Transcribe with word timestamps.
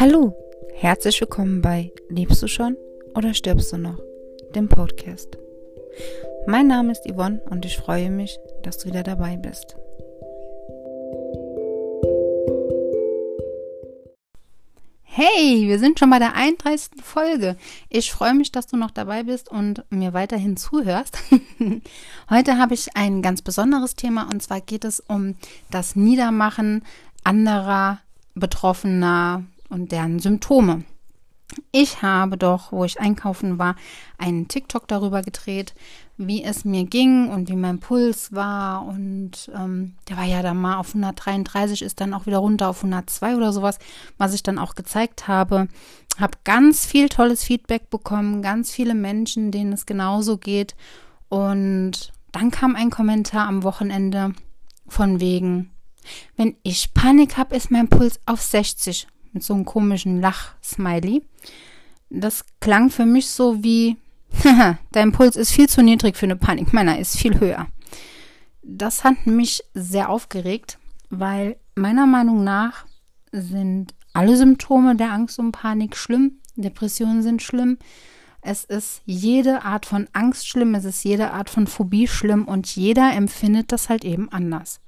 Hallo, 0.00 0.34
herzlich 0.74 1.20
willkommen 1.20 1.62
bei 1.62 1.92
Lebst 2.08 2.42
du 2.42 2.48
schon 2.48 2.76
oder 3.14 3.32
stirbst 3.32 3.72
du 3.72 3.78
noch? 3.78 4.00
Dem 4.52 4.68
Podcast. 4.68 5.38
Mein 6.48 6.66
Name 6.66 6.90
ist 6.90 7.08
Yvonne 7.08 7.40
und 7.48 7.64
ich 7.64 7.76
freue 7.76 8.10
mich, 8.10 8.36
dass 8.64 8.78
du 8.78 8.88
wieder 8.88 9.04
dabei 9.04 9.36
bist. 9.36 9.76
Hey, 15.04 15.68
wir 15.68 15.78
sind 15.78 16.00
schon 16.00 16.10
bei 16.10 16.18
der 16.18 16.34
31. 16.34 17.00
Folge. 17.00 17.56
Ich 17.88 18.10
freue 18.10 18.34
mich, 18.34 18.50
dass 18.50 18.66
du 18.66 18.76
noch 18.76 18.90
dabei 18.90 19.22
bist 19.22 19.48
und 19.48 19.84
mir 19.90 20.12
weiterhin 20.12 20.56
zuhörst. 20.56 21.16
Heute 22.30 22.58
habe 22.58 22.74
ich 22.74 22.96
ein 22.96 23.22
ganz 23.22 23.42
besonderes 23.42 23.94
Thema 23.94 24.28
und 24.28 24.42
zwar 24.42 24.60
geht 24.60 24.84
es 24.84 24.98
um 24.98 25.36
das 25.70 25.94
Niedermachen 25.94 26.84
anderer 27.22 28.00
Betroffener 28.34 29.44
und 29.74 29.92
deren 29.92 30.20
Symptome. 30.20 30.84
Ich 31.72 32.02
habe 32.02 32.36
doch, 32.38 32.72
wo 32.72 32.84
ich 32.84 33.00
einkaufen 33.00 33.58
war, 33.58 33.76
einen 34.16 34.48
TikTok 34.48 34.88
darüber 34.88 35.22
gedreht, 35.22 35.74
wie 36.16 36.42
es 36.42 36.64
mir 36.64 36.84
ging 36.84 37.28
und 37.28 37.48
wie 37.48 37.56
mein 37.56 37.80
Puls 37.80 38.32
war. 38.32 38.86
Und 38.86 39.50
ähm, 39.54 39.94
der 40.08 40.16
war 40.16 40.24
ja 40.24 40.42
dann 40.42 40.56
mal 40.56 40.78
auf 40.78 40.88
133, 40.88 41.82
ist 41.82 42.00
dann 42.00 42.14
auch 42.14 42.26
wieder 42.26 42.38
runter 42.38 42.68
auf 42.68 42.78
102 42.78 43.36
oder 43.36 43.52
sowas, 43.52 43.78
was 44.16 44.34
ich 44.34 44.42
dann 44.42 44.58
auch 44.58 44.74
gezeigt 44.74 45.28
habe. 45.28 45.68
Habe 46.18 46.38
ganz 46.44 46.86
viel 46.86 47.08
tolles 47.08 47.44
Feedback 47.44 47.90
bekommen, 47.90 48.42
ganz 48.42 48.70
viele 48.70 48.94
Menschen, 48.94 49.50
denen 49.50 49.72
es 49.72 49.86
genauso 49.86 50.38
geht. 50.38 50.74
Und 51.28 52.12
dann 52.32 52.50
kam 52.50 52.74
ein 52.74 52.90
Kommentar 52.90 53.46
am 53.48 53.64
Wochenende 53.64 54.32
von 54.86 55.20
wegen, 55.20 55.70
wenn 56.36 56.56
ich 56.62 56.94
Panik 56.94 57.36
habe, 57.36 57.56
ist 57.56 57.70
mein 57.70 57.88
Puls 57.88 58.20
auf 58.26 58.40
60 58.40 59.08
mit 59.34 59.42
so 59.42 59.52
einem 59.52 59.66
komischen 59.66 60.20
Lach-Smiley. 60.20 61.22
Das 62.08 62.44
klang 62.60 62.88
für 62.88 63.04
mich 63.04 63.28
so 63.28 63.62
wie, 63.62 63.96
dein 64.92 65.12
Puls 65.12 65.36
ist 65.36 65.50
viel 65.50 65.68
zu 65.68 65.82
niedrig 65.82 66.16
für 66.16 66.26
eine 66.26 66.36
Panik, 66.36 66.72
meiner 66.72 66.98
ist 66.98 67.18
viel 67.18 67.38
höher. 67.38 67.66
Das 68.62 69.04
hat 69.04 69.26
mich 69.26 69.62
sehr 69.74 70.08
aufgeregt, 70.08 70.78
weil 71.10 71.56
meiner 71.74 72.06
Meinung 72.06 72.44
nach 72.44 72.86
sind 73.32 73.94
alle 74.14 74.36
Symptome 74.36 74.96
der 74.96 75.12
Angst 75.12 75.38
und 75.38 75.52
Panik 75.52 75.96
schlimm. 75.96 76.38
Depressionen 76.56 77.22
sind 77.22 77.42
schlimm. 77.42 77.78
Es 78.40 78.64
ist 78.64 79.02
jede 79.06 79.64
Art 79.64 79.86
von 79.86 80.06
Angst 80.12 80.46
schlimm, 80.46 80.74
es 80.74 80.84
ist 80.84 81.02
jede 81.02 81.32
Art 81.32 81.50
von 81.50 81.66
Phobie 81.66 82.06
schlimm 82.06 82.44
und 82.44 82.76
jeder 82.76 83.12
empfindet 83.12 83.72
das 83.72 83.88
halt 83.88 84.04
eben 84.04 84.28
anders. 84.30 84.80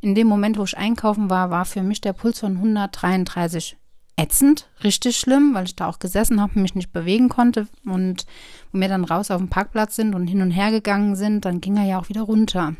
In 0.00 0.14
dem 0.14 0.26
Moment, 0.26 0.58
wo 0.58 0.64
ich 0.64 0.76
einkaufen 0.76 1.30
war, 1.30 1.50
war 1.50 1.64
für 1.64 1.82
mich 1.82 2.00
der 2.00 2.12
Puls 2.12 2.40
von 2.40 2.56
133 2.56 3.76
ätzend, 4.16 4.68
richtig 4.84 5.16
schlimm, 5.16 5.54
weil 5.54 5.64
ich 5.64 5.76
da 5.76 5.88
auch 5.88 5.98
gesessen 5.98 6.40
habe, 6.40 6.60
mich 6.60 6.74
nicht 6.74 6.92
bewegen 6.92 7.28
konnte 7.28 7.68
und 7.86 8.26
wo 8.70 8.78
wir 8.78 8.88
dann 8.88 9.04
raus 9.04 9.30
auf 9.30 9.38
dem 9.38 9.48
Parkplatz 9.48 9.96
sind 9.96 10.14
und 10.14 10.26
hin 10.26 10.42
und 10.42 10.50
her 10.50 10.70
gegangen 10.70 11.16
sind, 11.16 11.44
dann 11.44 11.60
ging 11.60 11.76
er 11.76 11.84
ja 11.84 11.98
auch 11.98 12.08
wieder 12.08 12.22
runter. 12.22 12.74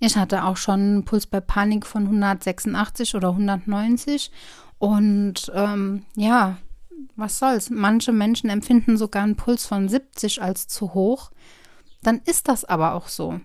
Ich 0.00 0.16
hatte 0.16 0.44
auch 0.44 0.56
schon 0.56 0.80
einen 0.80 1.04
Puls 1.04 1.26
bei 1.26 1.40
Panik 1.40 1.86
von 1.86 2.04
186 2.04 3.16
oder 3.16 3.30
190 3.30 4.30
und 4.78 5.50
ähm, 5.54 6.04
ja, 6.14 6.58
was 7.16 7.38
soll's? 7.38 7.70
Manche 7.70 8.12
Menschen 8.12 8.48
empfinden 8.48 8.96
sogar 8.96 9.24
einen 9.24 9.36
Puls 9.36 9.66
von 9.66 9.88
70 9.88 10.40
als 10.40 10.68
zu 10.68 10.94
hoch. 10.94 11.30
Dann 12.02 12.20
ist 12.24 12.48
das 12.48 12.64
aber 12.64 12.94
auch 12.94 13.08
so. 13.08 13.40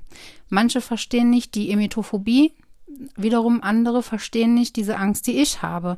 Manche 0.49 0.81
verstehen 0.81 1.29
nicht 1.29 1.55
die 1.55 1.71
Emetophobie, 1.71 2.53
wiederum 3.15 3.61
andere 3.63 4.03
verstehen 4.03 4.53
nicht 4.53 4.75
diese 4.75 4.97
Angst, 4.97 5.27
die 5.27 5.41
ich 5.41 5.61
habe. 5.61 5.97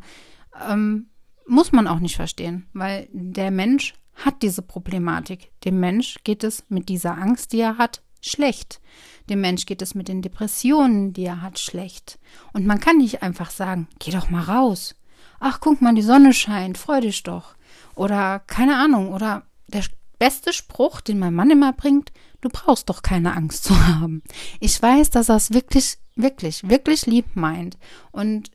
Ähm, 0.69 1.07
muss 1.47 1.71
man 1.71 1.87
auch 1.87 1.99
nicht 1.99 2.15
verstehen, 2.15 2.67
weil 2.73 3.07
der 3.11 3.51
Mensch 3.51 3.93
hat 4.15 4.41
diese 4.41 4.61
Problematik. 4.61 5.51
Dem 5.63 5.79
Mensch 5.79 6.17
geht 6.23 6.43
es 6.43 6.65
mit 6.69 6.89
dieser 6.89 7.17
Angst, 7.17 7.53
die 7.53 7.59
er 7.59 7.77
hat, 7.77 8.01
schlecht. 8.21 8.81
Dem 9.29 9.41
Mensch 9.41 9.65
geht 9.65 9.81
es 9.81 9.95
mit 9.95 10.07
den 10.07 10.21
Depressionen, 10.21 11.13
die 11.13 11.25
er 11.25 11.41
hat, 11.41 11.59
schlecht. 11.59 12.19
Und 12.53 12.65
man 12.65 12.79
kann 12.79 12.97
nicht 12.97 13.21
einfach 13.21 13.51
sagen, 13.51 13.87
geh 13.99 14.11
doch 14.11 14.29
mal 14.29 14.43
raus. 14.43 14.95
Ach, 15.39 15.59
guck 15.59 15.81
mal, 15.81 15.93
die 15.93 16.01
Sonne 16.01 16.33
scheint, 16.33 16.77
freu 16.77 17.01
dich 17.01 17.23
doch. 17.23 17.55
Oder 17.95 18.39
keine 18.39 18.77
Ahnung, 18.77 19.13
oder 19.13 19.43
der 19.67 19.83
beste 20.17 20.53
Spruch, 20.53 21.01
den 21.01 21.19
mein 21.19 21.33
Mann 21.33 21.51
immer 21.51 21.73
bringt, 21.73 22.11
du 22.45 22.49
brauchst 22.49 22.89
doch 22.89 23.01
keine 23.01 23.35
Angst 23.35 23.63
zu 23.63 23.87
haben. 23.87 24.21
Ich 24.59 24.81
weiß, 24.81 25.09
dass 25.09 25.29
er 25.29 25.35
es 25.35 25.51
wirklich, 25.51 25.97
wirklich, 26.15 26.69
wirklich 26.69 27.05
lieb 27.05 27.25
meint. 27.35 27.77
Und 28.11 28.51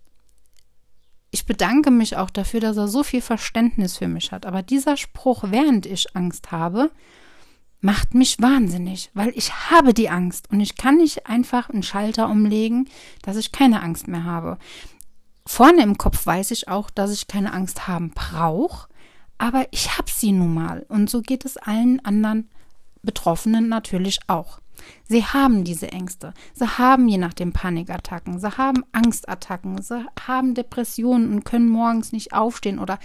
ich 1.30 1.44
bedanke 1.44 1.90
mich 1.90 2.16
auch 2.16 2.30
dafür, 2.30 2.60
dass 2.60 2.76
er 2.76 2.88
so 2.88 3.02
viel 3.02 3.20
Verständnis 3.20 3.98
für 3.98 4.08
mich 4.08 4.32
hat. 4.32 4.46
Aber 4.46 4.62
dieser 4.62 4.96
Spruch, 4.96 5.44
während 5.48 5.86
ich 5.86 6.16
Angst 6.16 6.52
habe, 6.52 6.90
macht 7.80 8.14
mich 8.14 8.40
wahnsinnig, 8.40 9.10
weil 9.14 9.32
ich 9.34 9.70
habe 9.70 9.94
die 9.94 10.10
Angst 10.10 10.50
und 10.50 10.60
ich 10.60 10.76
kann 10.76 10.98
nicht 10.98 11.26
einfach 11.26 11.70
einen 11.70 11.82
Schalter 11.82 12.28
umlegen, 12.28 12.88
dass 13.22 13.36
ich 13.36 13.52
keine 13.52 13.82
Angst 13.82 14.06
mehr 14.06 14.24
habe. 14.24 14.58
Vorne 15.46 15.82
im 15.82 15.96
Kopf 15.96 16.26
weiß 16.26 16.50
ich 16.50 16.68
auch, 16.68 16.90
dass 16.90 17.10
ich 17.10 17.26
keine 17.26 17.54
Angst 17.54 17.88
haben 17.88 18.10
brauche, 18.10 18.88
aber 19.38 19.66
ich 19.70 19.96
habe 19.96 20.10
sie 20.10 20.32
nun 20.32 20.52
mal 20.52 20.84
und 20.88 21.08
so 21.08 21.22
geht 21.22 21.46
es 21.46 21.56
allen 21.56 22.04
anderen 22.04 22.50
Betroffenen 23.02 23.68
natürlich 23.68 24.20
auch. 24.26 24.60
Sie 25.08 25.24
haben 25.24 25.64
diese 25.64 25.92
Ängste. 25.92 26.32
Sie 26.54 26.66
haben 26.66 27.08
je 27.08 27.18
nachdem 27.18 27.52
Panikattacken. 27.52 28.40
Sie 28.40 28.56
haben 28.56 28.84
Angstattacken. 28.92 29.82
Sie 29.82 30.06
haben 30.26 30.54
Depressionen 30.54 31.32
und 31.32 31.44
können 31.44 31.68
morgens 31.68 32.12
nicht 32.12 32.32
aufstehen 32.32 32.78
oder 32.78 32.98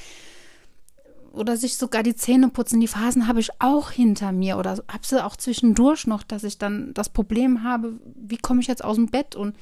oder 1.35 1.57
sich 1.57 1.75
sogar 1.75 2.01
die 2.01 2.15
Zähne 2.15 2.47
putzen. 2.47 2.79
Die 2.79 2.87
Phasen 2.87 3.27
habe 3.27 3.41
ich 3.41 3.49
auch 3.59 3.91
hinter 3.91 4.31
mir 4.31 4.57
oder 4.57 4.71
habe 4.87 5.03
sie 5.03 5.23
auch 5.23 5.35
zwischendurch 5.35 6.07
noch, 6.07 6.23
dass 6.23 6.45
ich 6.45 6.57
dann 6.57 6.93
das 6.93 7.09
Problem 7.09 7.63
habe, 7.63 7.99
wie 8.15 8.37
komme 8.37 8.61
ich 8.61 8.67
jetzt 8.67 8.83
aus 8.83 8.95
dem 8.95 9.07
Bett 9.07 9.35
und 9.35 9.55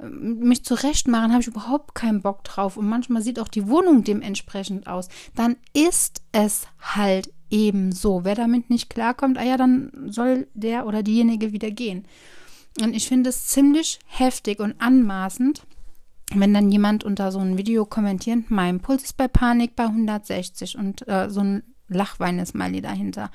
mich 0.00 0.64
zurechtmachen, 0.64 1.32
habe 1.32 1.42
ich 1.42 1.48
überhaupt 1.48 1.94
keinen 1.94 2.22
Bock 2.22 2.44
drauf. 2.44 2.76
Und 2.76 2.88
manchmal 2.88 3.22
sieht 3.22 3.40
auch 3.40 3.48
die 3.48 3.68
Wohnung 3.68 4.04
dementsprechend 4.04 4.86
aus. 4.86 5.08
Dann 5.34 5.56
ist 5.72 6.22
es 6.32 6.66
halt 6.80 7.32
ebenso. 7.50 8.24
Wer 8.24 8.34
damit 8.34 8.70
nicht 8.70 8.90
klarkommt, 8.90 9.38
ah 9.38 9.44
ja, 9.44 9.56
dann 9.56 9.90
soll 10.06 10.46
der 10.54 10.86
oder 10.86 11.02
diejenige 11.02 11.52
wieder 11.52 11.70
gehen. 11.70 12.04
Und 12.80 12.94
ich 12.94 13.08
finde 13.08 13.30
es 13.30 13.46
ziemlich 13.46 13.98
heftig 14.06 14.60
und 14.60 14.80
anmaßend, 14.80 15.62
wenn 16.34 16.54
dann 16.54 16.70
jemand 16.70 17.04
unter 17.04 17.32
so 17.32 17.38
ein 17.38 17.58
Video 17.58 17.84
kommentiert, 17.84 18.50
mein 18.50 18.80
Puls 18.80 19.04
ist 19.04 19.16
bei 19.16 19.28
Panik 19.28 19.74
bei 19.74 19.84
160 19.84 20.76
und 20.76 21.08
äh, 21.08 21.30
so 21.30 21.40
ein 21.40 21.62
Lachwein-Smiley 21.88 22.82
dahinter. 22.82 23.30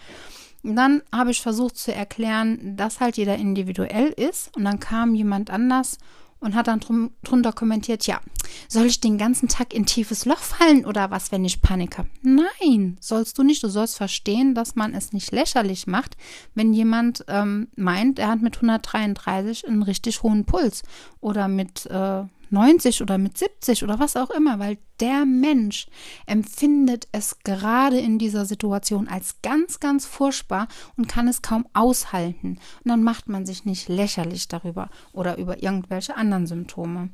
Und 0.63 0.75
dann 0.77 1.01
habe 1.11 1.31
ich 1.31 1.41
versucht 1.41 1.75
zu 1.75 1.93
erklären, 1.93 2.77
dass 2.77 3.01
halt 3.01 3.17
jeder 3.17 3.35
individuell 3.35 4.09
ist. 4.09 4.55
Und 4.55 4.63
dann 4.63 4.79
kam 4.79 5.13
jemand 5.13 5.49
anders 5.49 5.97
und 6.43 6.55
hat 6.55 6.67
dann 6.67 6.81
drum, 6.81 7.11
drunter 7.23 7.53
kommentiert, 7.53 8.05
ja, 8.05 8.19
soll 8.67 8.85
ich 8.85 8.99
den 8.99 9.17
ganzen 9.17 9.47
Tag 9.47 9.73
in 9.73 9.85
tiefes 9.85 10.25
Loch 10.25 10.39
fallen 10.39 10.85
oder 10.85 11.09
was, 11.09 11.31
wenn 11.31 11.45
ich 11.45 11.61
Panik 11.61 11.97
habe? 11.97 12.09
Nein, 12.21 12.97
sollst 12.99 13.37
du 13.37 13.43
nicht. 13.43 13.63
Du 13.63 13.69
sollst 13.69 13.97
verstehen, 13.97 14.53
dass 14.53 14.75
man 14.75 14.93
es 14.93 15.13
nicht 15.13 15.31
lächerlich 15.31 15.87
macht, 15.87 16.17
wenn 16.53 16.73
jemand 16.73 17.23
ähm, 17.27 17.69
meint, 17.75 18.19
er 18.19 18.27
hat 18.27 18.41
mit 18.41 18.57
133 18.57 19.67
einen 19.67 19.83
richtig 19.83 20.21
hohen 20.21 20.45
Puls 20.45 20.83
oder 21.21 21.47
mit 21.47 21.85
äh, 21.87 22.23
90 22.49 23.01
oder 23.01 23.17
mit 23.17 23.37
70 23.37 23.83
oder 23.83 23.99
was 23.99 24.15
auch 24.15 24.29
immer, 24.29 24.59
weil 24.59 24.77
der 25.03 25.25
Mensch 25.25 25.87
empfindet 26.27 27.09
es 27.11 27.39
gerade 27.39 27.99
in 27.99 28.17
dieser 28.19 28.45
Situation 28.45 29.09
als 29.09 29.41
ganz, 29.41 29.81
ganz 29.81 30.05
furchtbar 30.05 30.69
und 30.95 31.09
kann 31.09 31.27
es 31.27 31.41
kaum 31.41 31.65
aushalten. 31.73 32.57
Und 32.83 32.89
dann 32.89 33.03
macht 33.03 33.27
man 33.27 33.45
sich 33.45 33.65
nicht 33.65 33.89
lächerlich 33.89 34.47
darüber 34.47 34.89
oder 35.11 35.37
über 35.37 35.61
irgendwelche 35.61 36.15
anderen 36.15 36.47
Symptome. 36.47 37.09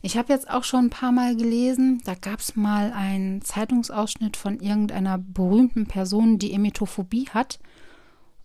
Ich 0.00 0.16
habe 0.16 0.32
jetzt 0.32 0.48
auch 0.48 0.64
schon 0.64 0.86
ein 0.86 0.90
paar 0.90 1.12
Mal 1.12 1.36
gelesen, 1.36 2.00
da 2.06 2.14
gab 2.14 2.40
es 2.40 2.56
mal 2.56 2.90
einen 2.92 3.42
Zeitungsausschnitt 3.42 4.38
von 4.38 4.58
irgendeiner 4.58 5.18
berühmten 5.18 5.86
Person, 5.86 6.38
die 6.38 6.54
Emetophobie 6.54 7.28
hat. 7.28 7.58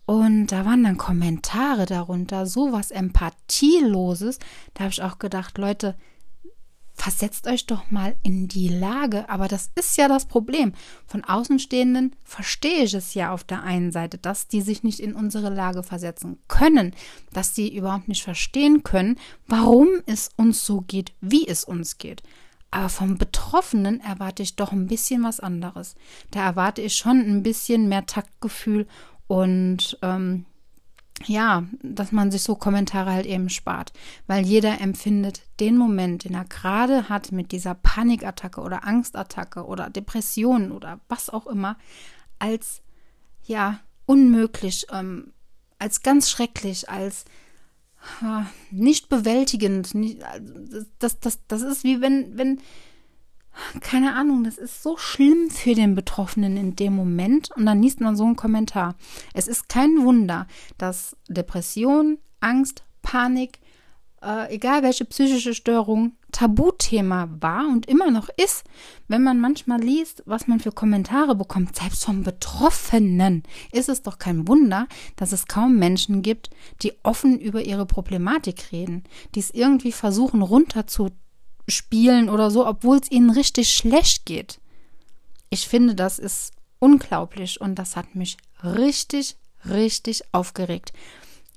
Und 0.04 0.48
da 0.48 0.66
waren 0.66 0.84
dann 0.84 0.98
Kommentare 0.98 1.86
darunter, 1.86 2.44
sowas 2.44 2.90
Empathieloses. 2.90 4.38
Da 4.74 4.84
habe 4.84 4.92
ich 4.92 5.02
auch 5.02 5.18
gedacht, 5.18 5.56
Leute, 5.56 5.96
versetzt 7.06 7.46
euch 7.46 7.66
doch 7.66 7.92
mal 7.92 8.16
in 8.24 8.48
die 8.48 8.66
Lage. 8.66 9.30
Aber 9.30 9.46
das 9.46 9.70
ist 9.76 9.96
ja 9.96 10.08
das 10.08 10.24
Problem. 10.24 10.72
Von 11.06 11.22
Außenstehenden 11.22 12.16
verstehe 12.24 12.82
ich 12.82 12.94
es 12.94 13.14
ja 13.14 13.32
auf 13.32 13.44
der 13.44 13.62
einen 13.62 13.92
Seite, 13.92 14.18
dass 14.18 14.48
die 14.48 14.60
sich 14.60 14.82
nicht 14.82 14.98
in 14.98 15.14
unsere 15.14 15.48
Lage 15.48 15.84
versetzen 15.84 16.40
können, 16.48 16.96
dass 17.32 17.54
sie 17.54 17.72
überhaupt 17.72 18.08
nicht 18.08 18.24
verstehen 18.24 18.82
können, 18.82 19.20
warum 19.46 19.86
es 20.06 20.30
uns 20.34 20.66
so 20.66 20.80
geht, 20.80 21.12
wie 21.20 21.46
es 21.46 21.62
uns 21.62 21.98
geht. 21.98 22.24
Aber 22.72 22.88
vom 22.88 23.18
Betroffenen 23.18 24.00
erwarte 24.00 24.42
ich 24.42 24.56
doch 24.56 24.72
ein 24.72 24.88
bisschen 24.88 25.22
was 25.22 25.38
anderes. 25.38 25.94
Da 26.32 26.44
erwarte 26.44 26.82
ich 26.82 26.96
schon 26.96 27.20
ein 27.20 27.44
bisschen 27.44 27.88
mehr 27.88 28.06
Taktgefühl 28.06 28.88
und 29.28 29.96
ähm, 30.02 30.44
ja, 31.24 31.64
dass 31.82 32.12
man 32.12 32.30
sich 32.30 32.42
so 32.42 32.54
Kommentare 32.54 33.12
halt 33.12 33.26
eben 33.26 33.48
spart, 33.48 33.92
weil 34.26 34.44
jeder 34.44 34.80
empfindet 34.80 35.42
den 35.60 35.76
Moment, 35.76 36.24
den 36.24 36.34
er 36.34 36.44
gerade 36.44 37.08
hat 37.08 37.32
mit 37.32 37.52
dieser 37.52 37.74
Panikattacke 37.74 38.60
oder 38.60 38.84
Angstattacke 38.84 39.64
oder 39.64 39.88
Depression 39.88 40.72
oder 40.72 41.00
was 41.08 41.30
auch 41.30 41.46
immer, 41.46 41.78
als 42.38 42.82
ja 43.44 43.80
unmöglich, 44.04 44.86
ähm, 44.92 45.32
als 45.78 46.02
ganz 46.02 46.30
schrecklich, 46.30 46.90
als 46.90 47.24
äh, 48.22 48.44
nicht 48.70 49.08
bewältigend. 49.08 49.94
Nicht, 49.94 50.20
das, 50.98 51.18
das, 51.20 51.40
das 51.48 51.62
ist 51.62 51.82
wie 51.82 52.00
wenn, 52.00 52.36
wenn 52.36 52.60
keine 53.80 54.14
Ahnung, 54.14 54.44
das 54.44 54.58
ist 54.58 54.82
so 54.82 54.96
schlimm 54.96 55.50
für 55.50 55.74
den 55.74 55.94
Betroffenen 55.94 56.56
in 56.56 56.76
dem 56.76 56.94
Moment 56.94 57.50
und 57.52 57.66
dann 57.66 57.82
liest 57.82 58.00
man 58.00 58.16
so 58.16 58.24
einen 58.24 58.36
Kommentar. 58.36 58.94
Es 59.34 59.48
ist 59.48 59.68
kein 59.68 60.02
Wunder, 60.02 60.46
dass 60.78 61.16
Depression, 61.28 62.18
Angst, 62.40 62.84
Panik, 63.02 63.60
äh, 64.22 64.54
egal 64.54 64.82
welche 64.82 65.04
psychische 65.04 65.54
Störung, 65.54 66.12
Tabuthema 66.32 67.28
war 67.40 67.66
und 67.68 67.86
immer 67.86 68.10
noch 68.10 68.28
ist, 68.36 68.64
wenn 69.08 69.22
man 69.22 69.40
manchmal 69.40 69.80
liest, 69.80 70.22
was 70.26 70.48
man 70.48 70.60
für 70.60 70.72
Kommentare 70.72 71.34
bekommt, 71.34 71.76
selbst 71.76 72.04
vom 72.04 72.24
Betroffenen, 72.24 73.42
ist 73.72 73.88
es 73.88 74.02
doch 74.02 74.18
kein 74.18 74.46
Wunder, 74.48 74.86
dass 75.16 75.32
es 75.32 75.46
kaum 75.46 75.76
Menschen 75.76 76.22
gibt, 76.22 76.50
die 76.82 76.92
offen 77.02 77.38
über 77.38 77.62
ihre 77.62 77.86
Problematik 77.86 78.72
reden, 78.72 79.04
die 79.34 79.40
es 79.40 79.50
irgendwie 79.50 79.92
versuchen 79.92 80.42
runterzu 80.42 81.10
spielen 81.68 82.28
oder 82.28 82.50
so, 82.50 82.66
obwohl 82.66 82.98
es 82.98 83.10
ihnen 83.10 83.30
richtig 83.30 83.70
schlecht 83.70 84.24
geht. 84.26 84.60
Ich 85.50 85.68
finde, 85.68 85.94
das 85.94 86.18
ist 86.18 86.52
unglaublich 86.78 87.60
und 87.60 87.76
das 87.76 87.96
hat 87.96 88.14
mich 88.14 88.36
richtig, 88.62 89.36
richtig 89.68 90.22
aufgeregt. 90.32 90.92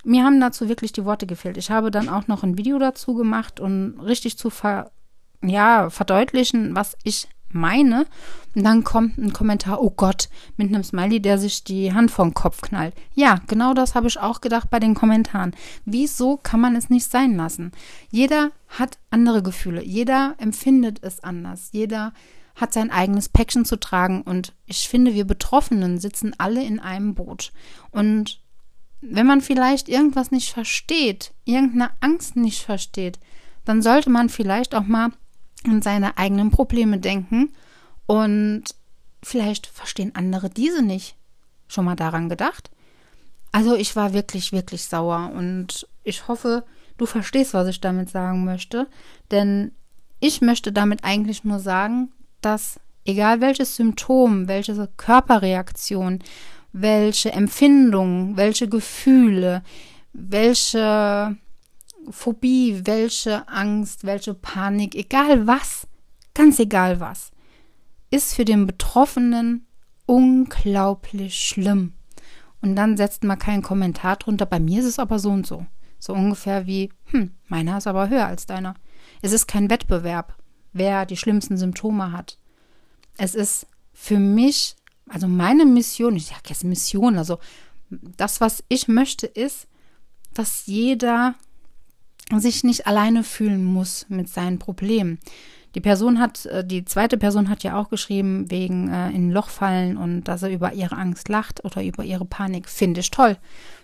Mir 0.04 0.24
haben 0.24 0.40
dazu 0.40 0.70
wirklich 0.70 0.94
die 0.94 1.06
Worte 1.06 1.28
gefehlt. 1.28 1.58
Ich 1.58 1.72
habe 1.72 1.92
dann 1.92 2.10
auch 2.10 2.28
noch 2.28 2.44
ein 2.44 2.58
Video 2.58 2.80
dazu 2.80 3.16
gemacht 3.16 3.60
und 3.60 4.00
richtig 4.00 4.38
zu 4.38 4.50
ver, 4.50 4.92
ja, 5.44 5.90
verdeutlichen, 5.90 6.76
was 6.76 6.96
ich 7.04 7.28
meine. 7.52 8.06
Und 8.56 8.64
dann 8.64 8.84
kommt 8.84 9.18
ein 9.18 9.34
Kommentar, 9.34 9.82
oh 9.82 9.92
Gott, 9.92 10.30
mit 10.58 10.70
einem 10.70 10.84
Smiley, 10.84 11.22
der 11.22 11.38
sich 11.38 11.64
die 11.64 11.94
Hand 11.94 12.16
den 12.18 12.34
Kopf 12.34 12.62
knallt. 12.62 12.94
Ja, 13.14 13.40
genau 13.48 13.74
das 13.74 13.96
habe 13.96 14.08
ich 14.08 14.20
auch 14.20 14.42
gedacht 14.42 14.70
bei 14.70 14.80
den 14.80 14.96
Kommentaren. 14.96 15.56
Wieso 15.86 16.38
kann 16.38 16.60
man 16.60 16.76
es 16.76 16.90
nicht 16.90 17.10
sein 17.10 17.36
lassen? 17.36 17.72
Jeder 18.12 18.52
hat 18.68 18.98
andere 19.12 19.44
Gefühle, 19.44 19.84
jeder 19.84 20.36
empfindet 20.38 21.00
es 21.04 21.24
anders, 21.24 21.70
jeder 21.72 22.14
hat 22.56 22.74
sein 22.74 22.92
eigenes 22.92 23.30
Päckchen 23.30 23.66
zu 23.66 23.80
tragen 23.80 24.22
und 24.22 24.54
ich 24.66 24.90
finde, 24.90 25.14
wir 25.14 25.26
Betroffenen 25.26 25.98
sitzen 25.98 26.36
alle 26.38 26.64
in 26.64 26.80
einem 26.80 27.16
Boot. 27.16 27.54
Und 27.92 28.42
wenn 29.02 29.26
man 29.26 29.42
vielleicht 29.42 29.88
irgendwas 29.88 30.32
nicht 30.32 30.52
versteht, 30.52 31.34
irgendeine 31.46 31.92
Angst 32.02 32.36
nicht 32.36 32.64
versteht, 32.64 33.20
dann 33.66 33.82
sollte 33.82 34.10
man 34.10 34.30
vielleicht 34.30 34.76
auch 34.76 34.84
mal 34.84 35.12
an 35.66 35.82
seine 35.82 36.18
eigenen 36.18 36.52
Probleme 36.52 37.00
denken 37.00 37.54
und 38.06 38.64
vielleicht 39.22 39.68
verstehen 39.68 40.16
andere 40.16 40.50
diese 40.50 40.82
nicht. 40.82 41.16
Schon 41.68 41.86
mal 41.86 41.96
daran 41.96 42.30
gedacht? 42.30 42.72
Also 43.52 43.76
ich 43.76 43.96
war 43.96 44.14
wirklich, 44.14 44.52
wirklich 44.52 44.86
sauer 44.86 45.32
und 45.36 45.88
ich 46.04 46.28
hoffe, 46.28 46.64
du 46.98 47.06
verstehst, 47.06 47.54
was 47.54 47.68
ich 47.68 47.82
damit 47.82 48.10
sagen 48.10 48.46
möchte, 48.46 48.88
denn 49.32 49.72
ich 50.20 50.42
möchte 50.42 50.72
damit 50.72 51.04
eigentlich 51.04 51.44
nur 51.44 51.60
sagen, 51.60 52.12
dass 52.42 52.80
egal 53.06 53.42
welches 53.42 53.76
Symptom, 53.76 54.48
welche 54.48 54.88
Körperreaktion, 54.98 56.20
welche 56.72 57.32
Empfindung, 57.32 58.38
welche 58.38 58.68
Gefühle, 58.68 59.64
welche 60.14 61.38
Phobie, 62.10 62.82
welche 62.86 63.48
Angst, 63.48 64.04
welche 64.04 64.34
Panik, 64.34 64.96
egal 64.96 65.48
was, 65.48 65.88
ganz 66.34 66.60
egal 66.60 67.00
was, 67.00 67.32
ist 68.10 68.34
für 68.34 68.46
den 68.46 68.66
Betroffenen 68.66 69.68
unglaublich 70.06 71.38
schlimm. 71.38 71.94
Und 72.62 72.76
dann 72.76 72.98
setzt 72.98 73.24
man 73.24 73.40
keinen 73.40 73.62
Kommentar 73.62 74.18
drunter. 74.18 74.46
Bei 74.46 74.60
mir 74.60 74.80
ist 74.80 74.88
es 74.88 75.00
aber 75.00 75.20
so 75.20 75.30
und 75.30 75.46
so. 75.46 75.66
So 76.00 76.14
ungefähr 76.14 76.66
wie, 76.66 76.92
hm, 77.06 77.32
meiner 77.48 77.78
ist 77.78 77.88
aber 77.88 78.10
höher 78.10 78.26
als 78.26 78.46
deiner. 78.46 78.74
Es 79.22 79.32
ist 79.32 79.48
kein 79.48 79.70
Wettbewerb, 79.70 80.36
wer 80.74 81.06
die 81.06 81.18
schlimmsten 81.18 81.58
Symptome 81.58 82.12
hat. 82.12 82.38
Es 83.18 83.36
ist 83.36 83.68
für 83.94 84.20
mich, 84.20 84.76
also 85.08 85.28
meine 85.28 85.66
Mission, 85.66 86.16
ich 86.16 86.28
sage 86.28 86.42
jetzt 86.48 86.64
Mission, 86.64 87.18
also 87.18 87.40
das, 87.90 88.40
was 88.40 88.64
ich 88.70 88.88
möchte, 88.88 89.28
ist, 89.28 89.68
dass 90.34 90.66
jeder 90.68 91.36
sich 92.38 92.64
nicht 92.64 92.86
alleine 92.86 93.24
fühlen 93.24 93.64
muss 93.64 94.06
mit 94.10 94.30
seinen 94.30 94.60
Problemen. 94.60 95.20
Die 95.76 95.82
Person 95.82 96.20
hat, 96.20 96.46
äh, 96.48 96.66
die 96.66 96.86
zweite 96.86 97.18
Person 97.18 97.50
hat 97.50 97.64
ja 97.64 97.80
auch 97.80 97.90
geschrieben, 97.90 98.50
wegen 98.50 98.90
äh, 98.90 99.10
in 99.10 99.28
ein 99.28 99.32
Loch 99.32 99.50
fallen 99.50 99.98
und 99.98 100.24
dass 100.24 100.44
er 100.44 100.50
über 100.50 100.74
ihre 100.74 100.98
Angst 100.98 101.30
lacht 101.30 101.64
oder 101.64 101.84
über 101.84 102.04
ihre 102.04 102.26
Panik. 102.26 102.68
Finde 102.68 103.02
ich 103.02 103.12
toll. 103.12 103.38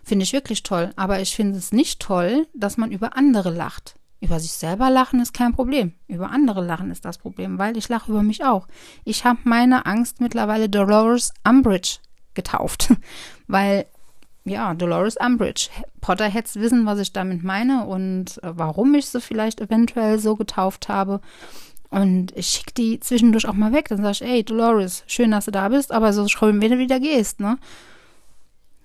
Finde 0.04 0.24
ich 0.24 0.34
wirklich 0.34 0.64
toll. 0.64 0.92
Aber 0.96 1.20
ich 1.20 1.36
finde 1.36 1.58
es 1.58 1.72
nicht 1.72 2.00
toll, 2.00 2.48
dass 2.56 2.78
man 2.78 2.92
über 2.92 3.16
andere 3.16 3.52
lacht. 3.52 3.96
Über 4.22 4.40
sich 4.40 4.54
selber 4.54 4.90
lachen 4.90 5.20
ist 5.20 5.34
kein 5.34 5.54
Problem. 5.54 5.94
Über 6.08 6.32
andere 6.32 6.66
lachen 6.66 6.90
ist 6.90 7.06
das 7.06 7.18
Problem, 7.18 7.60
weil 7.60 7.78
ich 7.78 7.90
lache 7.90 8.12
über 8.12 8.24
mich 8.24 8.44
auch. 8.44 8.68
Ich 9.04 9.24
habe 9.24 9.40
meine 9.44 9.86
Angst 9.86 10.22
mittlerweile 10.22 10.70
Dolores 10.70 11.34
Umbridge 11.48 11.98
getauft, 12.34 12.94
weil 13.48 13.86
ja, 14.46 14.74
Dolores 14.76 15.18
Umbridge. 15.18 15.70
Potter 16.02 16.30
hätte 16.30 16.60
wissen, 16.62 16.86
was 16.86 17.00
ich 17.00 17.12
damit 17.12 17.44
meine 17.44 17.86
und 17.86 18.42
äh, 18.44 18.52
warum 18.56 18.94
ich 18.94 19.08
sie 19.08 19.20
vielleicht 19.20 19.60
eventuell 19.60 20.20
so 20.20 20.36
getauft 20.36 20.88
habe. 20.88 21.20
Und 21.90 22.32
ich 22.36 22.48
schicke 22.48 22.74
die 22.74 23.00
zwischendurch 23.00 23.48
auch 23.48 23.54
mal 23.54 23.74
weg. 23.74 23.90
Dann 23.90 24.04
sage 24.04 24.12
ich, 24.12 24.22
ey, 24.22 24.44
Dolores, 24.44 25.04
schön, 25.08 25.32
dass 25.32 25.46
du 25.46 25.52
da 25.52 25.70
bist, 25.70 25.92
aber 25.92 26.14
so 26.14 26.28
schön, 26.28 26.62
wenn 26.62 26.72
du 26.72 26.78
wieder 26.78 27.00
gehst, 27.00 27.40
ne? 27.40 27.58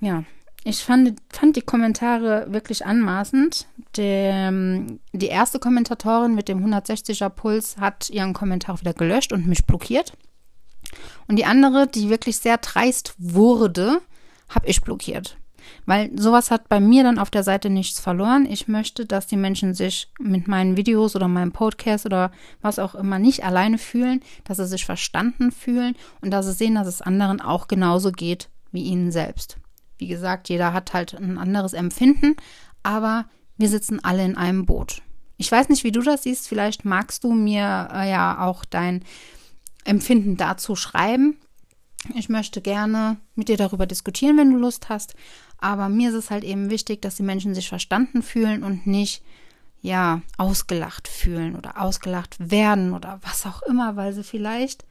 Ja, 0.00 0.24
ich 0.64 0.82
fand, 0.84 1.18
fand 1.30 1.56
die 1.56 1.62
Kommentare 1.62 2.46
wirklich 2.48 2.84
anmaßend. 2.84 3.66
Der, 3.96 4.52
die 5.12 5.26
erste 5.26 5.58
Kommentatorin 5.58 6.34
mit 6.34 6.48
dem 6.48 6.64
160er 6.64 7.28
Puls 7.30 7.78
hat 7.78 8.10
ihren 8.10 8.32
Kommentar 8.32 8.80
wieder 8.80 8.94
gelöscht 8.94 9.32
und 9.32 9.46
mich 9.46 9.66
blockiert. 9.66 10.12
Und 11.28 11.36
die 11.36 11.44
andere, 11.44 11.86
die 11.86 12.10
wirklich 12.10 12.38
sehr 12.38 12.58
dreist 12.58 13.14
wurde, 13.18 14.00
habe 14.48 14.66
ich 14.66 14.82
blockiert. 14.82 15.36
Weil 15.86 16.10
sowas 16.18 16.50
hat 16.50 16.68
bei 16.68 16.80
mir 16.80 17.02
dann 17.02 17.18
auf 17.18 17.30
der 17.30 17.42
Seite 17.42 17.70
nichts 17.70 18.00
verloren. 18.00 18.46
Ich 18.46 18.68
möchte, 18.68 19.06
dass 19.06 19.26
die 19.26 19.36
Menschen 19.36 19.74
sich 19.74 20.10
mit 20.18 20.48
meinen 20.48 20.76
Videos 20.76 21.16
oder 21.16 21.28
meinem 21.28 21.52
Podcast 21.52 22.06
oder 22.06 22.32
was 22.60 22.78
auch 22.78 22.94
immer 22.94 23.18
nicht 23.18 23.44
alleine 23.44 23.78
fühlen, 23.78 24.20
dass 24.44 24.58
sie 24.58 24.66
sich 24.66 24.84
verstanden 24.84 25.52
fühlen 25.52 25.96
und 26.20 26.30
dass 26.30 26.46
sie 26.46 26.52
sehen, 26.52 26.74
dass 26.74 26.86
es 26.86 27.02
anderen 27.02 27.40
auch 27.40 27.68
genauso 27.68 28.12
geht 28.12 28.48
wie 28.72 28.82
ihnen 28.82 29.10
selbst. 29.12 29.58
Wie 29.98 30.08
gesagt, 30.08 30.48
jeder 30.48 30.72
hat 30.72 30.94
halt 30.94 31.14
ein 31.14 31.38
anderes 31.38 31.72
Empfinden, 31.72 32.36
aber 32.82 33.26
wir 33.58 33.68
sitzen 33.68 34.02
alle 34.02 34.24
in 34.24 34.36
einem 34.36 34.64
Boot. 34.64 35.02
Ich 35.36 35.50
weiß 35.50 35.68
nicht, 35.68 35.84
wie 35.84 35.92
du 35.92 36.02
das 36.02 36.22
siehst. 36.22 36.48
Vielleicht 36.48 36.84
magst 36.84 37.24
du 37.24 37.32
mir 37.32 37.88
äh, 37.92 38.10
ja 38.10 38.44
auch 38.44 38.64
dein 38.64 39.04
Empfinden 39.84 40.36
dazu 40.36 40.76
schreiben. 40.76 41.36
Ich 42.14 42.28
möchte 42.28 42.60
gerne 42.60 43.18
mit 43.34 43.48
dir 43.48 43.56
darüber 43.56 43.86
diskutieren, 43.86 44.38
wenn 44.38 44.52
du 44.52 44.58
Lust 44.58 44.88
hast. 44.88 45.14
Aber 45.60 45.88
mir 45.88 46.10
ist 46.10 46.16
es 46.16 46.30
halt 46.30 46.44
eben 46.44 46.70
wichtig, 46.70 47.02
dass 47.02 47.16
die 47.16 47.22
Menschen 47.22 47.54
sich 47.54 47.68
verstanden 47.68 48.22
fühlen 48.22 48.62
und 48.62 48.86
nicht, 48.86 49.22
ja, 49.82 50.22
ausgelacht 50.36 51.08
fühlen 51.08 51.56
oder 51.56 51.80
ausgelacht 51.80 52.36
werden 52.50 52.92
oder 52.92 53.20
was 53.22 53.46
auch 53.46 53.62
immer, 53.62 53.96
weil 53.96 54.12
sie 54.12 54.24
vielleicht 54.24 54.84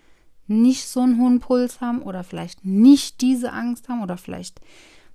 nicht 0.47 0.87
so 0.87 1.01
einen 1.01 1.19
hohen 1.19 1.39
Puls 1.39 1.79
haben 1.79 2.01
oder 2.01 2.23
vielleicht 2.23 2.65
nicht 2.65 3.21
diese 3.21 3.51
Angst 3.53 3.87
haben 3.87 4.01
oder 4.01 4.17
vielleicht 4.17 4.61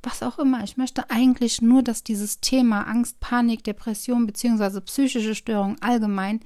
was 0.02 0.22
auch 0.22 0.38
immer. 0.38 0.62
Ich 0.62 0.76
möchte 0.76 1.10
eigentlich 1.10 1.60
nur, 1.62 1.82
dass 1.82 2.04
dieses 2.04 2.40
Thema 2.40 2.82
Angst, 2.82 3.18
Panik, 3.20 3.64
Depression 3.64 4.26
beziehungsweise 4.26 4.80
psychische 4.80 5.34
Störung 5.34 5.76
allgemein 5.80 6.40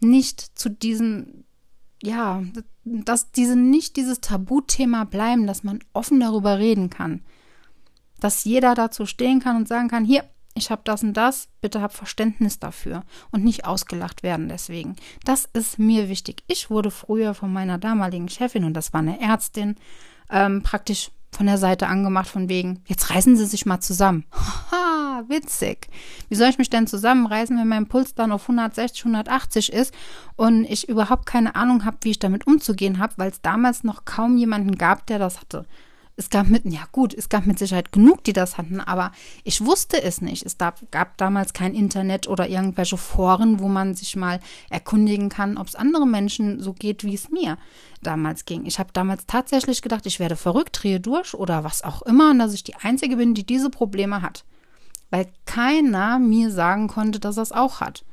nicht 0.00 0.40
zu 0.40 0.68
diesen, 0.68 1.44
ja, 2.02 2.42
dass 2.84 3.32
diese 3.32 3.56
nicht 3.56 3.96
dieses 3.96 4.20
Tabuthema 4.20 5.04
bleiben, 5.04 5.46
dass 5.46 5.64
man 5.64 5.80
offen 5.92 6.20
darüber 6.20 6.58
reden 6.58 6.90
kann 6.90 7.22
dass 8.20 8.44
jeder 8.44 8.74
dazu 8.74 9.06
stehen 9.06 9.40
kann 9.40 9.56
und 9.56 9.68
sagen 9.68 9.88
kann, 9.88 10.04
hier, 10.04 10.24
ich 10.54 10.70
habe 10.70 10.82
das 10.84 11.02
und 11.02 11.14
das, 11.14 11.48
bitte 11.60 11.80
hab 11.80 11.92
Verständnis 11.92 12.58
dafür 12.58 13.04
und 13.30 13.44
nicht 13.44 13.64
ausgelacht 13.64 14.22
werden 14.22 14.48
deswegen. 14.48 14.96
Das 15.24 15.48
ist 15.52 15.78
mir 15.78 16.08
wichtig. 16.08 16.42
Ich 16.48 16.68
wurde 16.68 16.90
früher 16.90 17.34
von 17.34 17.52
meiner 17.52 17.78
damaligen 17.78 18.28
Chefin, 18.28 18.64
und 18.64 18.74
das 18.74 18.92
war 18.92 19.00
eine 19.00 19.20
Ärztin, 19.20 19.76
ähm, 20.30 20.62
praktisch 20.62 21.10
von 21.30 21.46
der 21.46 21.58
Seite 21.58 21.86
angemacht, 21.86 22.28
von 22.28 22.48
wegen, 22.48 22.82
jetzt 22.86 23.10
reißen 23.10 23.36
Sie 23.36 23.46
sich 23.46 23.66
mal 23.66 23.80
zusammen. 23.80 24.24
Haha, 24.70 25.24
witzig. 25.28 25.88
Wie 26.28 26.34
soll 26.34 26.48
ich 26.48 26.58
mich 26.58 26.70
denn 26.70 26.86
zusammenreißen, 26.86 27.56
wenn 27.56 27.68
mein 27.68 27.86
Puls 27.86 28.14
dann 28.14 28.32
auf 28.32 28.42
160, 28.42 29.02
180 29.02 29.72
ist 29.72 29.94
und 30.36 30.64
ich 30.64 30.88
überhaupt 30.88 31.26
keine 31.26 31.54
Ahnung 31.54 31.84
habe, 31.84 31.98
wie 32.02 32.10
ich 32.10 32.18
damit 32.18 32.46
umzugehen 32.46 32.98
habe, 32.98 33.14
weil 33.16 33.30
es 33.30 33.42
damals 33.42 33.84
noch 33.84 34.04
kaum 34.04 34.36
jemanden 34.36 34.76
gab, 34.76 35.06
der 35.06 35.18
das 35.18 35.40
hatte. 35.40 35.66
Es 36.18 36.30
gab 36.30 36.48
mit, 36.48 36.64
ja 36.64 36.80
gut, 36.90 37.14
es 37.14 37.28
gab 37.28 37.46
mit 37.46 37.60
Sicherheit 37.60 37.92
genug, 37.92 38.24
die 38.24 38.32
das 38.32 38.58
hatten, 38.58 38.80
aber 38.80 39.12
ich 39.44 39.64
wusste 39.64 40.02
es 40.02 40.20
nicht. 40.20 40.44
Es 40.44 40.56
gab 40.58 41.16
damals 41.16 41.52
kein 41.52 41.74
Internet 41.74 42.26
oder 42.26 42.48
irgendwelche 42.48 42.96
Foren, 42.96 43.60
wo 43.60 43.68
man 43.68 43.94
sich 43.94 44.16
mal 44.16 44.40
erkundigen 44.68 45.28
kann, 45.28 45.56
ob 45.56 45.68
es 45.68 45.76
anderen 45.76 46.10
Menschen 46.10 46.60
so 46.60 46.72
geht, 46.72 47.04
wie 47.04 47.14
es 47.14 47.30
mir 47.30 47.56
damals 48.02 48.46
ging. 48.46 48.66
Ich 48.66 48.80
habe 48.80 48.90
damals 48.92 49.26
tatsächlich 49.26 49.80
gedacht, 49.80 50.06
ich 50.06 50.18
werde 50.18 50.34
verrückt, 50.34 50.80
drehe 50.82 50.98
durch 50.98 51.34
oder 51.34 51.62
was 51.62 51.84
auch 51.84 52.02
immer 52.02 52.32
und 52.32 52.40
dass 52.40 52.52
ich 52.52 52.64
die 52.64 52.74
Einzige 52.74 53.14
bin, 53.14 53.34
die 53.34 53.46
diese 53.46 53.70
Probleme 53.70 54.20
hat. 54.20 54.44
Weil 55.10 55.28
keiner 55.46 56.18
mir 56.18 56.50
sagen 56.50 56.88
konnte, 56.88 57.20
dass 57.20 57.36
er 57.36 57.44
es 57.44 57.52
auch 57.52 57.80
hat. 57.80 58.04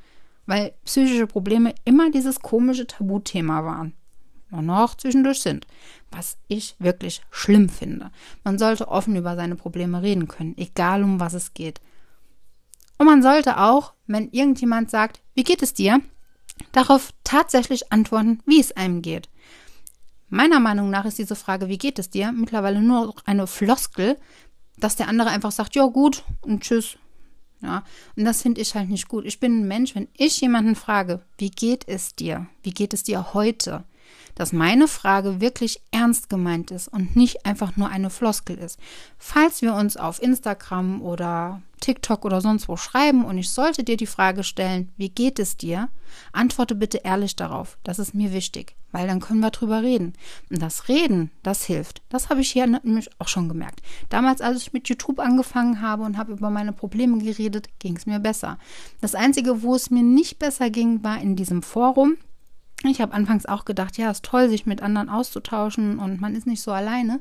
Weil 0.46 0.76
psychische 0.86 1.26
Probleme 1.26 1.74
immer 1.86 2.12
dieses 2.12 2.40
komische 2.40 2.86
Tabuthema 2.86 3.66
waren 3.66 3.96
und 4.56 4.66
noch 4.66 4.96
zwischendurch 4.96 5.42
sind, 5.42 5.68
was 6.12 6.38
ich 6.48 6.76
wirklich 6.80 7.22
schlimm 7.32 7.70
finde. 7.70 8.12
Man 8.44 8.58
sollte 8.58 8.88
offen 8.88 9.16
über 9.16 9.36
seine 9.36 9.56
Probleme 9.56 10.02
reden 10.02 10.28
können, 10.28 10.58
egal 10.58 11.04
um 11.04 11.20
was 11.20 11.34
es 11.34 11.54
geht. 11.54 11.82
Und 12.98 13.08
man 13.08 13.22
sollte 13.22 13.60
auch, 13.60 13.94
wenn 14.08 14.30
irgendjemand 14.32 14.90
sagt, 14.90 15.22
wie 15.34 15.44
geht 15.44 15.62
es 15.62 15.74
dir, 15.74 16.02
darauf 16.72 17.14
tatsächlich 17.24 17.92
antworten, 17.92 18.42
wie 18.46 18.60
es 18.60 18.72
einem 18.72 19.02
geht. 19.02 19.30
Meiner 20.30 20.60
Meinung 20.60 20.90
nach 20.90 21.06
ist 21.06 21.20
diese 21.20 21.36
Frage, 21.36 21.68
wie 21.68 21.78
geht 21.78 22.00
es 22.00 22.10
dir, 22.10 22.32
mittlerweile 22.32 22.82
nur 22.82 23.14
eine 23.26 23.48
Floskel, 23.48 24.18
dass 24.78 24.96
der 24.96 25.08
andere 25.08 25.30
einfach 25.30 25.52
sagt, 25.52 25.76
ja 25.76 25.86
gut 25.86 26.24
und 26.42 26.64
tschüss. 26.64 26.98
Ja, 27.62 27.84
und 28.16 28.26
das 28.26 28.42
finde 28.42 28.62
ich 28.62 28.76
halt 28.76 28.90
nicht 28.90 29.08
gut. 29.08 29.26
Ich 29.26 29.40
bin 29.40 29.62
ein 29.62 29.68
Mensch, 29.68 29.96
wenn 29.96 30.08
ich 30.14 30.40
jemanden 30.42 30.76
frage, 30.76 31.22
wie 31.38 31.50
geht 31.50 31.88
es 31.88 32.16
dir? 32.16 32.48
Wie 32.64 32.72
geht 32.72 32.94
es 32.94 33.04
dir 33.04 33.34
heute? 33.34 33.86
Dass 34.36 34.54
meine 34.54 34.88
Frage 34.88 35.42
wirklich 35.42 35.82
ernst 35.92 36.30
gemeint 36.30 36.72
ist 36.72 36.88
und 36.88 37.16
nicht 37.16 37.46
einfach 37.46 37.78
nur 37.78 37.90
eine 37.90 38.10
Floskel 38.10 38.58
ist. 38.58 38.80
Falls 39.18 39.62
wir 39.62 39.74
uns 39.74 39.98
auf 39.98 40.22
Instagram 40.22 41.02
oder 41.02 41.62
TikTok 41.80 42.26
oder 42.26 42.42
sonst 42.42 42.68
wo 42.68 42.78
schreiben 42.78 43.26
und 43.26 43.38
ich 43.38 43.50
sollte 43.50 43.84
dir 43.84 43.98
die 43.98 44.08
Frage 44.08 44.44
stellen, 44.44 44.92
wie 44.98 45.10
geht 45.10 45.40
es 45.40 45.58
dir? 45.58 45.90
Antworte 46.32 46.76
bitte 46.76 47.02
ehrlich 47.04 47.36
darauf. 47.36 47.78
Das 47.84 48.00
ist 48.00 48.16
mir 48.16 48.34
wichtig, 48.34 48.76
weil 48.92 49.08
dann 49.08 49.20
können 49.20 49.42
wir 49.42 49.52
drüber 49.52 49.84
reden. 49.84 50.14
Und 50.50 50.62
das 50.62 50.88
Reden, 50.88 51.32
das 51.44 51.64
hilft. 51.64 52.02
Das 52.10 52.30
habe 52.30 52.42
ich 52.42 52.52
hier 52.52 52.66
nämlich 52.66 53.10
auch 53.20 53.28
schon 53.28 53.50
gemerkt. 53.50 53.82
Damals, 54.10 54.42
als 54.42 54.62
ich 54.62 54.74
mit 54.74 54.90
YouTube 54.90 55.20
angefangen 55.20 55.82
habe 55.82 56.04
und 56.04 56.18
habe 56.18 56.34
über 56.34 56.50
meine 56.50 56.74
Probleme 56.74 57.20
geredet, 57.20 57.70
ging 57.80 57.98
es 57.98 58.06
mir 58.06 58.20
besser. 58.20 58.58
Das 59.02 59.16
Einzige, 59.16 59.62
wo 59.62 59.76
es 59.76 59.90
mir 59.90 60.04
nicht 60.04 60.40
besser 60.40 60.70
ging, 60.70 61.04
war 61.04 61.22
in 61.22 61.36
diesem 61.36 61.62
Forum. 61.62 62.18
Ich 62.88 63.02
habe 63.02 63.14
anfangs 63.14 63.46
auch 63.46 63.66
gedacht, 63.66 63.98
ja, 63.98 64.12
ist 64.12 64.24
toll, 64.24 64.50
sich 64.50 64.66
mit 64.66 64.82
anderen 64.82 65.10
auszutauschen 65.10 66.00
und 66.00 66.22
man 66.22 66.36
ist 66.36 66.48
nicht 66.48 66.62
so 66.62 66.72
alleine. 66.72 67.20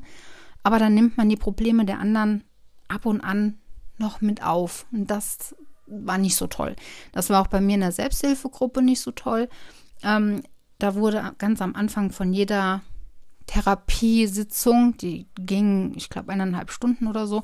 Aber 0.63 0.79
dann 0.79 0.93
nimmt 0.93 1.17
man 1.17 1.29
die 1.29 1.35
Probleme 1.35 1.85
der 1.85 1.99
anderen 1.99 2.43
ab 2.87 3.05
und 3.05 3.21
an 3.21 3.57
noch 3.97 4.21
mit 4.21 4.43
auf. 4.43 4.85
Und 4.91 5.09
das 5.09 5.55
war 5.87 6.17
nicht 6.17 6.35
so 6.35 6.47
toll. 6.47 6.75
Das 7.11 7.29
war 7.29 7.41
auch 7.41 7.47
bei 7.47 7.61
mir 7.61 7.75
in 7.75 7.81
der 7.81 7.91
Selbsthilfegruppe 7.91 8.81
nicht 8.81 9.01
so 9.01 9.11
toll. 9.11 9.49
Ähm, 10.03 10.41
da 10.79 10.95
wurde 10.95 11.33
ganz 11.37 11.61
am 11.61 11.75
Anfang 11.75 12.11
von 12.11 12.33
jeder 12.33 12.81
Therapiesitzung, 13.45 14.97
die 14.97 15.27
ging, 15.35 15.93
ich 15.95 16.09
glaube, 16.09 16.31
eineinhalb 16.31 16.71
Stunden 16.71 17.07
oder 17.07 17.27
so, 17.27 17.43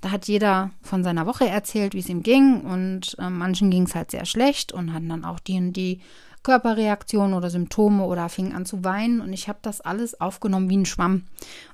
da 0.00 0.10
hat 0.10 0.28
jeder 0.28 0.70
von 0.80 1.04
seiner 1.04 1.26
Woche 1.26 1.48
erzählt, 1.48 1.94
wie 1.94 1.98
es 1.98 2.08
ihm 2.08 2.22
ging. 2.22 2.62
Und 2.62 3.16
äh, 3.18 3.28
manchen 3.28 3.70
ging 3.70 3.82
es 3.82 3.94
halt 3.94 4.10
sehr 4.10 4.24
schlecht 4.24 4.72
und 4.72 4.94
hatten 4.94 5.08
dann 5.08 5.24
auch 5.24 5.40
die 5.40 5.58
und 5.58 5.72
die 5.74 6.00
Körperreaktionen 6.42 7.34
oder 7.34 7.50
Symptome 7.50 8.04
oder 8.04 8.28
fing 8.28 8.54
an 8.54 8.64
zu 8.64 8.82
weinen 8.84 9.20
und 9.20 9.32
ich 9.32 9.48
habe 9.48 9.58
das 9.62 9.80
alles 9.80 10.20
aufgenommen 10.20 10.70
wie 10.70 10.78
ein 10.78 10.86
Schwamm. 10.86 11.24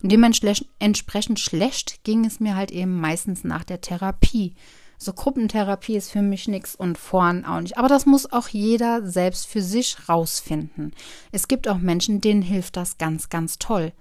Und 0.02 0.10
dementsprechend 0.10 1.38
schlecht 1.38 2.02
ging 2.04 2.24
es 2.24 2.40
mir 2.40 2.56
halt 2.56 2.72
eben 2.72 3.00
meistens 3.00 3.44
nach 3.44 3.64
der 3.64 3.80
Therapie. 3.80 4.54
So 4.98 5.12
Gruppentherapie 5.12 5.96
ist 5.96 6.10
für 6.10 6.22
mich 6.22 6.48
nichts 6.48 6.74
und 6.74 6.98
vorn 6.98 7.44
auch 7.44 7.60
nicht. 7.60 7.78
Aber 7.78 7.88
das 7.88 8.06
muss 8.06 8.32
auch 8.32 8.48
jeder 8.48 9.06
selbst 9.06 9.46
für 9.46 9.60
sich 9.60 10.08
rausfinden. 10.08 10.92
Es 11.32 11.48
gibt 11.48 11.68
auch 11.68 11.78
Menschen, 11.78 12.20
denen 12.20 12.42
hilft 12.42 12.76
das 12.76 12.96
ganz, 12.96 13.28
ganz 13.28 13.58
toll. 13.58 13.92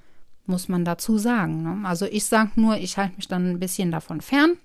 Muss 0.45 0.69
man 0.69 0.85
dazu 0.85 1.17
sagen. 1.17 1.63
Ne? 1.63 1.87
Also 1.87 2.05
ich 2.05 2.25
sage 2.25 2.51
nur, 2.55 2.77
ich 2.77 2.97
halte 2.97 3.17
mich 3.17 3.27
dann 3.27 3.49
ein 3.49 3.59
bisschen 3.59 3.91
davon 3.91 4.21
fern 4.21 4.57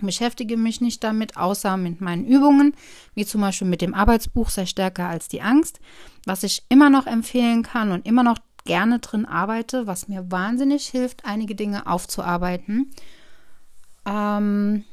beschäftige 0.00 0.56
mich 0.56 0.80
nicht 0.80 1.02
damit, 1.02 1.36
außer 1.36 1.76
mit 1.76 2.00
meinen 2.00 2.24
Übungen, 2.24 2.74
wie 3.14 3.26
zum 3.26 3.40
Beispiel 3.40 3.68
mit 3.68 3.80
dem 3.80 3.94
Arbeitsbuch 3.94 4.50
Sei 4.50 4.66
stärker 4.66 5.08
als 5.08 5.28
die 5.28 5.42
Angst, 5.42 5.80
was 6.24 6.42
ich 6.42 6.62
immer 6.68 6.90
noch 6.90 7.06
empfehlen 7.06 7.62
kann 7.62 7.90
und 7.90 8.06
immer 8.06 8.22
noch 8.22 8.38
gerne 8.64 8.98
drin 8.98 9.24
arbeite, 9.24 9.86
was 9.86 10.08
mir 10.08 10.30
wahnsinnig 10.30 10.86
hilft, 10.86 11.24
einige 11.24 11.54
Dinge 11.54 11.86
aufzuarbeiten. 11.86 12.90
Ähm, 14.06 14.84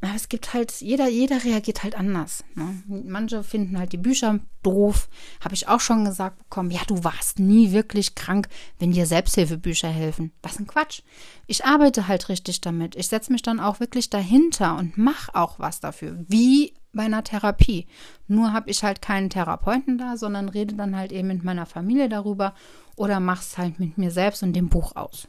es 0.00 0.28
gibt 0.30 0.54
halt, 0.54 0.72
jeder, 0.80 1.08
jeder 1.08 1.44
reagiert 1.44 1.82
halt 1.82 1.94
anders. 1.94 2.42
Ne? 2.54 2.82
Manche 2.86 3.42
finden 3.42 3.78
halt 3.78 3.92
die 3.92 3.98
Bücher 3.98 4.40
doof. 4.62 5.08
Habe 5.44 5.54
ich 5.54 5.68
auch 5.68 5.80
schon 5.80 6.06
gesagt 6.06 6.38
bekommen, 6.38 6.70
ja, 6.70 6.80
du 6.86 7.04
warst 7.04 7.38
nie 7.38 7.72
wirklich 7.72 8.14
krank, 8.14 8.48
wenn 8.78 8.92
dir 8.92 9.06
Selbsthilfebücher 9.06 9.88
helfen. 9.88 10.32
Was 10.42 10.58
ein 10.58 10.66
Quatsch. 10.66 11.02
Ich 11.46 11.66
arbeite 11.66 12.08
halt 12.08 12.30
richtig 12.30 12.62
damit. 12.62 12.96
Ich 12.96 13.08
setze 13.08 13.30
mich 13.30 13.42
dann 13.42 13.60
auch 13.60 13.80
wirklich 13.80 14.08
dahinter 14.08 14.78
und 14.78 14.96
mache 14.96 15.34
auch 15.34 15.58
was 15.58 15.80
dafür. 15.80 16.24
Wie 16.28 16.72
bei 16.92 17.04
einer 17.04 17.22
Therapie. 17.22 17.86
Nur 18.26 18.52
habe 18.52 18.70
ich 18.70 18.82
halt 18.82 19.02
keinen 19.02 19.30
Therapeuten 19.30 19.98
da, 19.98 20.16
sondern 20.16 20.48
rede 20.48 20.74
dann 20.74 20.96
halt 20.96 21.12
eben 21.12 21.28
mit 21.28 21.44
meiner 21.44 21.66
Familie 21.66 22.08
darüber 22.08 22.54
oder 22.96 23.20
mache 23.20 23.40
es 23.40 23.58
halt 23.58 23.78
mit 23.78 23.98
mir 23.98 24.10
selbst 24.10 24.42
und 24.42 24.54
dem 24.54 24.68
Buch 24.68 24.96
aus 24.96 25.28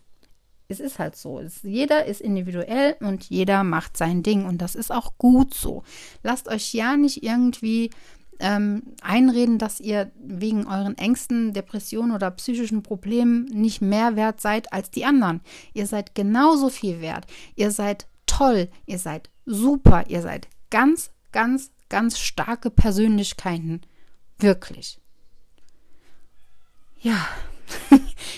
es 0.71 0.79
ist 0.79 0.99
halt 0.99 1.15
so. 1.15 1.39
Es, 1.39 1.61
jeder 1.63 2.05
ist 2.05 2.21
individuell 2.21 2.95
und 2.99 3.25
jeder 3.25 3.63
macht 3.63 3.97
sein 3.97 4.23
Ding 4.23 4.45
und 4.45 4.59
das 4.59 4.75
ist 4.75 4.91
auch 4.91 5.17
gut 5.17 5.53
so. 5.53 5.83
Lasst 6.23 6.47
euch 6.47 6.73
ja 6.73 6.97
nicht 6.97 7.23
irgendwie 7.23 7.91
ähm, 8.39 8.83
einreden, 9.01 9.59
dass 9.59 9.79
ihr 9.79 10.11
wegen 10.19 10.65
euren 10.65 10.97
Ängsten, 10.97 11.53
Depressionen 11.53 12.11
oder 12.11 12.31
psychischen 12.31 12.83
Problemen 12.83 13.45
nicht 13.45 13.81
mehr 13.81 14.15
wert 14.15 14.41
seid 14.41 14.73
als 14.73 14.89
die 14.89 15.05
anderen. 15.05 15.41
Ihr 15.73 15.85
seid 15.85 16.15
genauso 16.15 16.69
viel 16.69 17.01
wert. 17.01 17.27
Ihr 17.55 17.71
seid 17.71 18.07
toll. 18.25 18.69
Ihr 18.85 18.97
seid 18.97 19.29
super. 19.45 20.05
Ihr 20.07 20.21
seid 20.21 20.47
ganz, 20.71 21.11
ganz, 21.31 21.71
ganz 21.89 22.17
starke 22.17 22.71
Persönlichkeiten. 22.71 23.81
Wirklich. 24.39 24.99
Ja. 26.99 27.27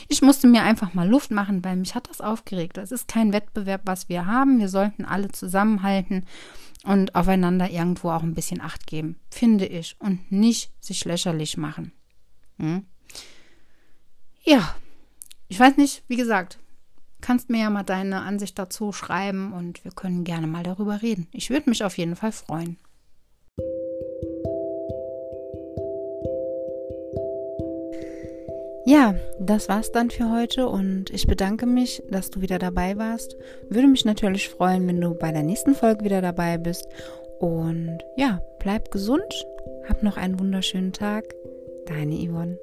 Ich 0.08 0.22
musste 0.22 0.48
mir 0.48 0.64
einfach 0.64 0.94
mal 0.94 1.08
Luft 1.08 1.32
machen, 1.32 1.64
weil 1.64 1.76
mich 1.76 1.96
hat 1.96 2.10
das 2.10 2.22
aufgeregt. 2.22 2.78
Das 2.78 2.92
ist 2.92 3.08
kein 3.08 3.34
Wettbewerb, 3.34 3.82
was 3.86 4.10
wir 4.10 4.26
haben. 4.26 4.60
Wir 4.60 4.70
sollten 4.70 5.06
alle 5.06 5.30
zusammenhalten 5.30 6.26
und 6.84 7.16
aufeinander 7.16 7.70
irgendwo 7.70 8.12
auch 8.12 8.24
ein 8.24 8.36
bisschen 8.36 8.62
Acht 8.62 8.88
geben, 8.88 9.18
finde 9.30 9.66
ich. 9.66 9.96
Und 10.00 10.32
nicht 10.32 10.72
sich 10.84 11.06
lächerlich 11.06 11.58
machen. 11.58 11.92
Hm? 12.58 12.86
Ja, 14.44 14.76
ich 15.48 15.60
weiß 15.60 15.78
nicht, 15.78 16.04
wie 16.08 16.18
gesagt, 16.18 16.60
kannst 17.22 17.50
mir 17.50 17.62
ja 17.62 17.70
mal 17.70 17.84
deine 17.84 18.22
Ansicht 18.22 18.60
dazu 18.60 18.92
schreiben 18.92 19.54
und 19.54 19.84
wir 19.86 19.92
können 19.92 20.26
gerne 20.26 20.48
mal 20.48 20.64
darüber 20.64 21.02
reden. 21.02 21.28
Ich 21.32 21.50
würde 21.50 21.70
mich 21.70 21.84
auf 21.84 21.98
jeden 21.98 22.16
Fall 22.16 22.32
freuen. 22.34 22.78
Ja, 28.94 29.16
das 29.40 29.70
war's 29.70 29.92
dann 29.92 30.12
für 30.12 30.30
heute 30.30 30.68
und 30.68 31.10
ich 31.10 31.26
bedanke 31.26 31.66
mich, 31.66 32.04
dass 32.12 32.30
du 32.30 32.42
wieder 32.42 32.60
dabei 32.60 32.96
warst. 32.96 33.36
Würde 33.68 33.88
mich 33.88 34.06
natürlich 34.06 34.50
freuen, 34.50 34.88
wenn 34.88 35.02
du 35.02 35.16
bei 35.16 35.32
der 35.32 35.42
nächsten 35.42 35.74
Folge 35.74 36.06
wieder 36.06 36.22
dabei 36.22 36.60
bist. 36.60 36.88
Und 37.40 37.98
ja, 38.18 38.40
bleib 38.60 38.92
gesund, 38.92 39.48
hab 39.90 40.04
noch 40.04 40.16
einen 40.16 40.40
wunderschönen 40.40 40.94
Tag. 40.94 41.34
Deine 41.88 42.14
Yvonne. 42.18 42.60